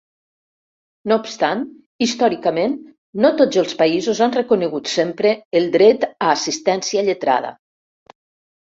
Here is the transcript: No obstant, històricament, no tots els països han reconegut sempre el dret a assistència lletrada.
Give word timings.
No 1.11 1.17
obstant, 1.23 1.61
històricament, 2.05 2.73
no 3.27 3.31
tots 3.43 3.61
els 3.65 3.77
països 3.83 4.23
han 4.29 4.35
reconegut 4.39 4.91
sempre 4.97 5.37
el 5.61 5.71
dret 5.79 6.11
a 6.11 6.35
assistència 6.39 7.07
lletrada. 7.13 7.59